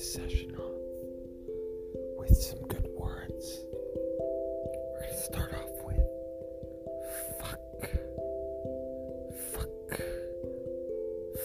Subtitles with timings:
[0.00, 0.80] this session off
[2.16, 3.66] with some good words.
[4.94, 6.00] We're gonna start off with
[7.38, 7.90] fuck.
[9.52, 10.00] Fuck.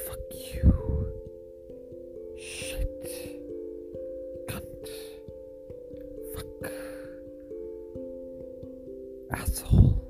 [0.05, 0.71] Fuck you.
[2.39, 3.09] Shit.
[4.47, 4.87] Cunt.
[6.33, 6.71] Fuck.
[9.33, 10.04] Asshole.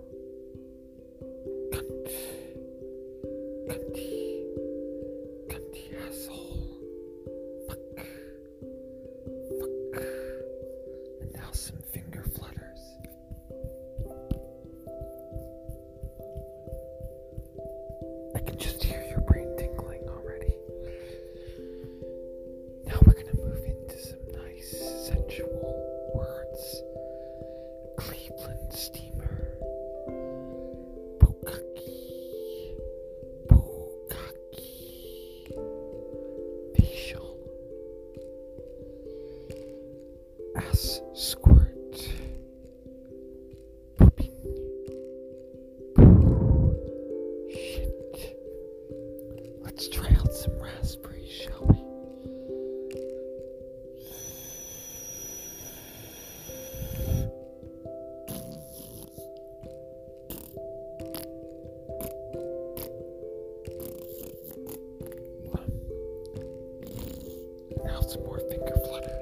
[67.86, 69.15] Now some more finger flutter.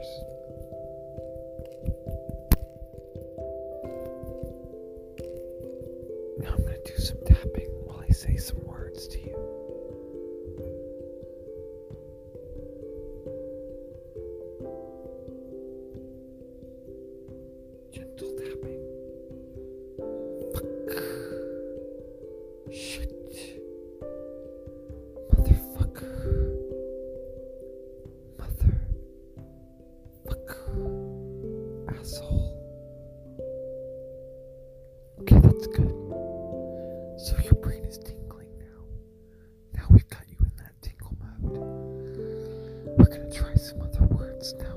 [44.44, 44.73] It's time.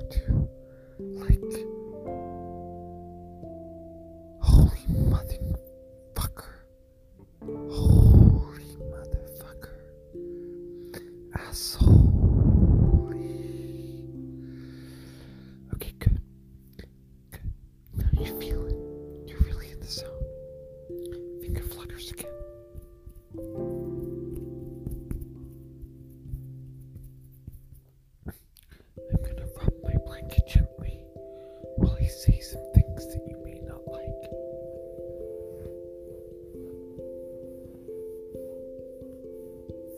[32.26, 34.22] say some things that you may not like.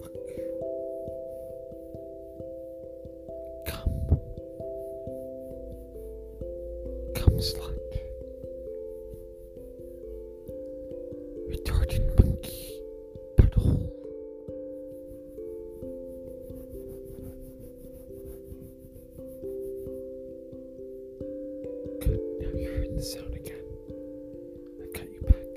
[0.01, 0.13] Fuck.
[3.67, 4.19] Come.
[7.15, 7.78] Come, slug.
[22.99, 23.63] the sound again.
[24.83, 25.55] I've got you back.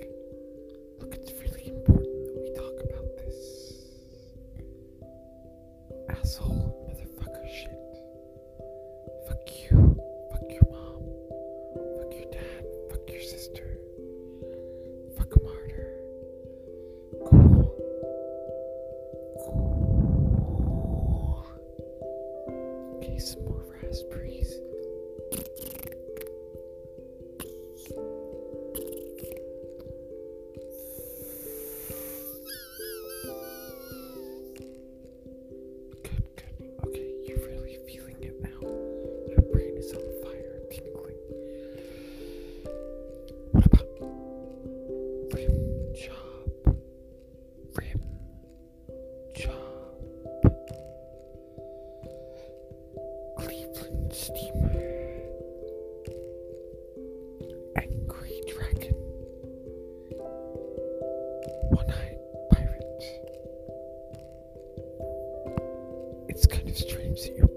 [0.99, 3.39] Look, it's really important that we talk about this.
[6.07, 7.10] Asshole, motherfucker.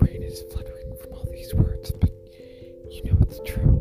[0.05, 2.11] brain is fluttering from all these words, but
[2.91, 3.74] you know it's true.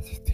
[0.00, 0.29] asistir.